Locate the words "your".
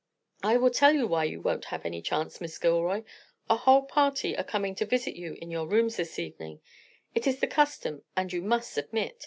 5.51-5.67